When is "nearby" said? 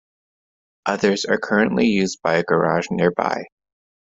2.89-3.43